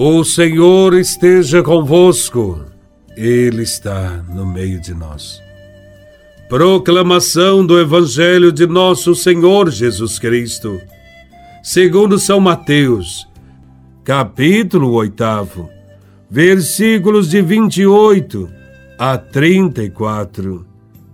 [0.00, 2.64] O Senhor esteja convosco,
[3.16, 5.42] Ele está no meio de nós.
[6.48, 10.80] Proclamação do Evangelho de Nosso Senhor Jesus Cristo,
[11.64, 13.28] segundo São Mateus,
[14.04, 15.68] capítulo 8,
[16.30, 18.48] versículos de 28
[19.00, 20.64] a 34.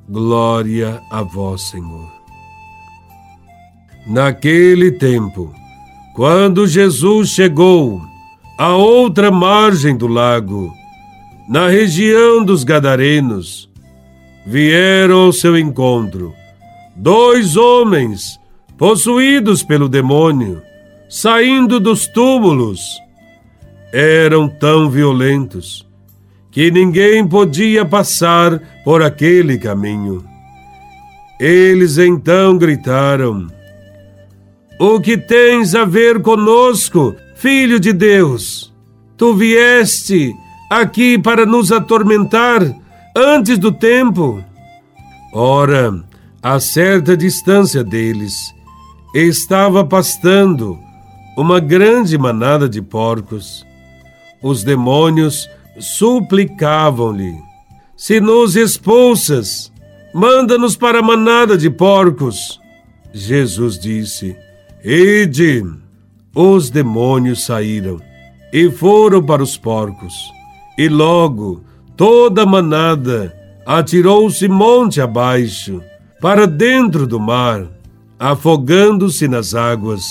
[0.07, 2.12] Glória a Vós, Senhor.
[4.07, 5.55] Naquele tempo,
[6.14, 8.12] quando Jesus chegou
[8.59, 10.73] à outra margem do lago,
[11.49, 13.69] na região dos Gadarenos,
[14.47, 16.33] vieram ao seu encontro
[16.97, 18.39] dois homens
[18.79, 20.63] possuídos pelo demônio,
[21.09, 22.80] saindo dos túmulos.
[23.93, 25.87] Eram tão violentos
[26.51, 30.25] que ninguém podia passar por aquele caminho.
[31.39, 33.49] Eles então gritaram:
[34.79, 38.73] O que tens a ver conosco, filho de Deus?
[39.18, 40.35] Tu vieste
[40.71, 42.63] aqui para nos atormentar
[43.15, 44.43] antes do tempo?
[45.35, 46.02] Ora,
[46.43, 48.33] a certa distância deles,
[49.15, 50.79] estava pastando
[51.37, 53.63] uma grande manada de porcos.
[54.43, 55.46] Os demônios
[55.79, 57.37] suplicavam-lhe:
[57.95, 59.71] Se nos expulsas,
[60.15, 62.59] manda-nos para a manada de porcos.
[63.13, 64.34] Jesus disse:
[64.83, 65.84] Ide.
[66.34, 68.00] Os demônios saíram
[68.53, 70.15] e foram para os porcos.
[70.77, 71.62] E logo
[71.97, 73.34] toda a manada
[73.65, 75.81] atirou-se monte abaixo,
[76.21, 77.66] para dentro do mar,
[78.19, 80.05] afogando-se nas águas.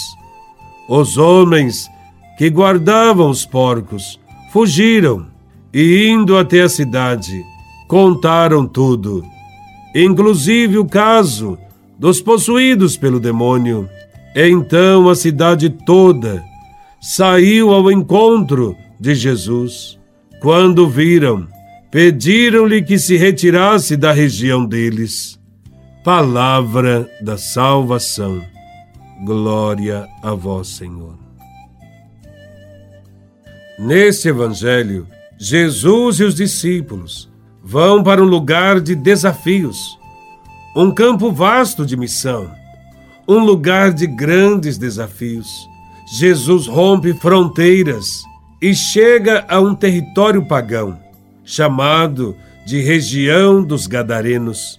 [0.87, 1.89] Os homens
[2.37, 4.19] que guardavam os porcos
[4.51, 5.25] fugiram
[5.73, 7.43] e, indo até a cidade,
[7.87, 9.23] contaram tudo,
[9.95, 11.57] inclusive o caso
[11.97, 13.89] dos possuídos pelo demônio.
[14.35, 16.43] Então a cidade toda
[16.99, 19.99] saiu ao encontro de Jesus.
[20.41, 21.47] Quando viram,
[21.91, 25.39] pediram-lhe que se retirasse da região deles.
[26.03, 28.43] Palavra da salvação.
[29.25, 31.17] Glória a vós, Senhor.
[33.77, 35.07] Neste evangelho,
[35.37, 37.31] Jesus e os discípulos
[37.63, 39.97] vão para um lugar de desafios,
[40.75, 42.51] um campo vasto de missão,
[43.27, 45.47] um lugar de grandes desafios.
[46.17, 48.23] Jesus rompe fronteiras
[48.61, 50.99] e chega a um território pagão
[51.43, 52.35] chamado
[52.65, 54.77] de região dos Gadarenos.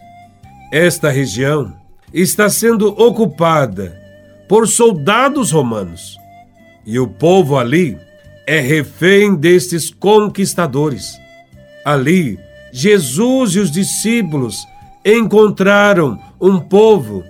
[0.72, 1.74] Esta região
[2.12, 4.00] está sendo ocupada
[4.48, 6.16] por soldados romanos
[6.86, 7.98] e o povo ali
[8.46, 11.18] é refém destes conquistadores.
[11.84, 12.38] Ali,
[12.72, 14.66] Jesus e os discípulos
[15.04, 17.24] encontraram um povo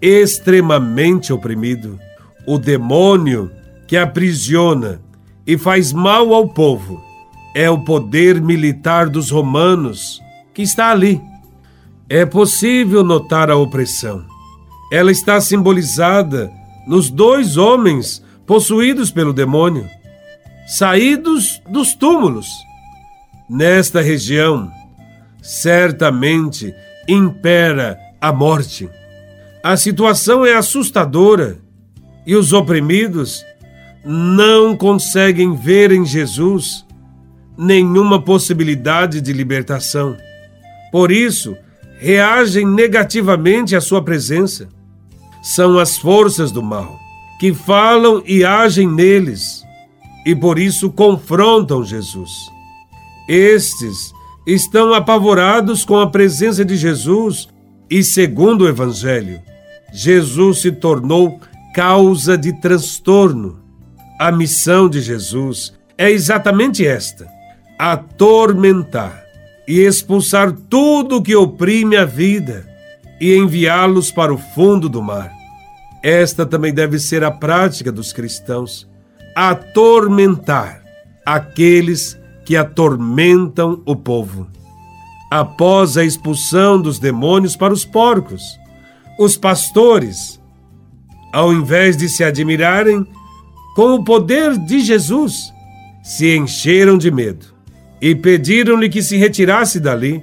[0.00, 1.98] extremamente oprimido.
[2.46, 3.50] O demônio
[3.86, 5.00] que aprisiona
[5.46, 7.02] e faz mal ao povo
[7.54, 10.20] é o poder militar dos romanos
[10.54, 11.20] que está ali.
[12.08, 14.24] É possível notar a opressão.
[14.92, 16.50] Ela está simbolizada
[16.86, 19.86] nos dois homens possuídos pelo demônio,
[20.66, 22.46] saídos dos túmulos.
[23.48, 24.70] Nesta região,
[25.42, 26.74] certamente
[27.06, 28.88] impera a morte.
[29.68, 31.58] A situação é assustadora
[32.26, 33.44] e os oprimidos
[34.02, 36.86] não conseguem ver em Jesus
[37.54, 40.16] nenhuma possibilidade de libertação.
[40.90, 41.54] Por isso,
[41.98, 44.70] reagem negativamente à sua presença.
[45.42, 46.98] São as forças do mal
[47.38, 49.62] que falam e agem neles
[50.24, 52.30] e por isso confrontam Jesus.
[53.28, 54.14] Estes
[54.46, 57.50] estão apavorados com a presença de Jesus
[57.90, 59.46] e, segundo o Evangelho,
[59.92, 61.40] Jesus se tornou
[61.74, 63.60] causa de transtorno.
[64.18, 67.26] A missão de Jesus é exatamente esta:
[67.78, 69.22] atormentar
[69.66, 72.66] e expulsar tudo que oprime a vida
[73.20, 75.30] e enviá-los para o fundo do mar.
[76.02, 78.88] Esta também deve ser a prática dos cristãos:
[79.34, 80.82] atormentar
[81.24, 84.46] aqueles que atormentam o povo.
[85.30, 88.42] Após a expulsão dos demônios para os porcos,
[89.18, 90.40] os pastores,
[91.32, 93.04] ao invés de se admirarem
[93.74, 95.52] com o poder de Jesus,
[96.02, 97.46] se encheram de medo
[98.00, 100.22] e pediram-lhe que se retirasse dali.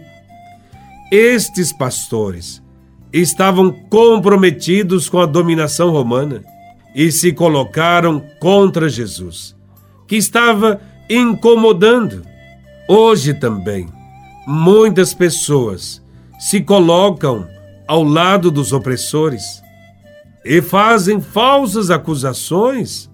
[1.12, 2.64] Estes pastores
[3.12, 6.44] estavam comprometidos com a dominação romana
[6.96, 9.56] e se colocaram contra Jesus,
[10.08, 12.24] que estava incomodando.
[12.88, 13.88] Hoje também,
[14.48, 16.02] muitas pessoas
[16.40, 17.48] se colocam
[17.88, 19.62] ao lado dos opressores
[20.44, 23.10] e fazem falsas acusações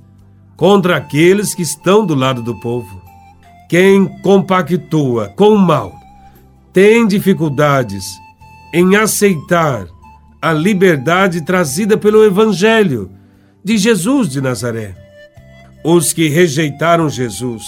[0.55, 3.01] contra aqueles que estão do lado do povo.
[3.69, 5.93] Quem compactua com o mal
[6.73, 8.05] tem dificuldades
[8.73, 9.87] em aceitar
[10.41, 13.11] a liberdade trazida pelo Evangelho
[13.63, 14.95] de Jesus de Nazaré.
[15.83, 17.63] Os que rejeitaram Jesus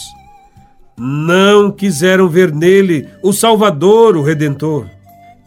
[0.97, 4.88] não quiseram ver nele o Salvador, o Redentor.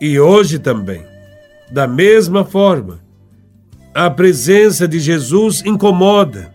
[0.01, 1.05] E hoje também,
[1.71, 3.01] da mesma forma,
[3.95, 6.55] a presença de Jesus incomoda.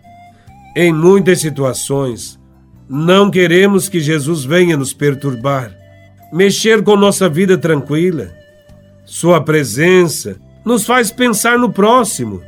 [0.76, 2.40] Em muitas situações,
[2.88, 5.76] não queremos que Jesus venha nos perturbar,
[6.32, 8.30] mexer com nossa vida tranquila.
[9.04, 12.40] Sua presença nos faz pensar no próximo,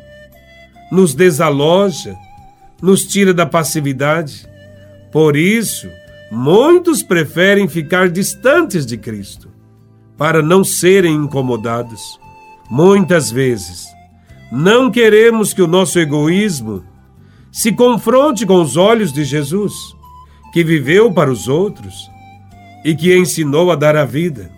[0.91, 2.17] nos desaloja,
[2.81, 4.49] nos tira da passividade.
[5.11, 5.89] Por isso,
[6.31, 9.51] muitos preferem ficar distantes de Cristo,
[10.17, 12.19] para não serem incomodados.
[12.71, 13.87] Muitas vezes,
[14.51, 16.85] não queremos que o nosso egoísmo
[17.53, 19.73] se confronte com os olhos de Jesus,
[20.53, 22.11] que viveu para os outros
[22.85, 24.51] e que ensinou a dar a vida.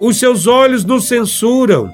[0.00, 1.90] Os seus olhos nos censuram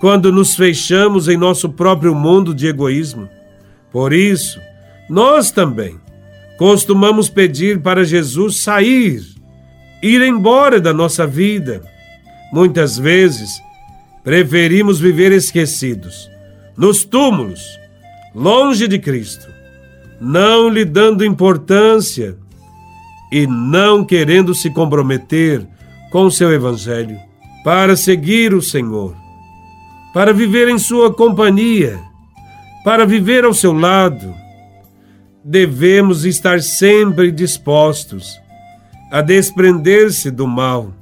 [0.00, 3.28] quando nos fechamos em nosso próprio mundo de egoísmo.
[3.90, 4.60] Por isso,
[5.08, 6.00] nós também
[6.58, 9.22] costumamos pedir para Jesus sair,
[10.02, 11.82] ir embora da nossa vida.
[12.52, 13.60] Muitas vezes,
[14.24, 16.30] preferimos viver esquecidos
[16.76, 17.78] nos túmulos,
[18.34, 19.46] longe de Cristo,
[20.20, 22.36] não lhe dando importância
[23.30, 25.66] e não querendo se comprometer
[26.10, 27.18] com seu Evangelho
[27.64, 29.14] para seguir o Senhor,
[30.14, 32.00] para viver em sua companhia,
[32.84, 34.34] para viver ao seu lado.
[35.44, 38.40] Devemos estar sempre dispostos
[39.10, 40.92] a desprender-se do mal.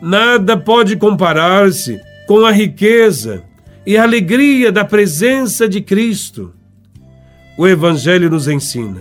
[0.00, 3.42] Nada pode comparar-se com a riqueza
[3.86, 6.52] e a alegria da presença de Cristo.
[7.56, 9.00] O Evangelho nos ensina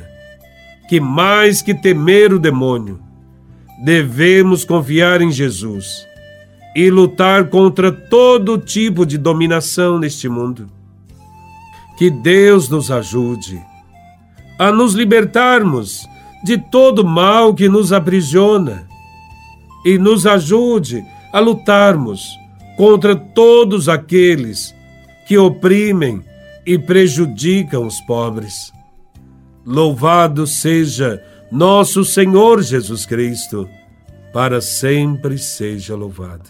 [0.88, 3.02] que, mais que temer o demônio,
[3.84, 6.08] devemos confiar em Jesus
[6.74, 10.70] e lutar contra todo tipo de dominação neste mundo.
[11.98, 13.62] Que Deus nos ajude
[14.58, 16.08] a nos libertarmos
[16.46, 18.88] de todo mal que nos aprisiona
[19.84, 21.04] e nos ajude
[21.34, 22.38] a lutarmos
[22.78, 24.74] contra todos aqueles
[25.28, 26.24] que oprimem
[26.66, 28.72] e prejudicam os pobres.
[29.66, 31.22] Louvado seja
[31.52, 33.68] nosso Senhor Jesus Cristo,
[34.32, 36.50] para sempre seja louvado.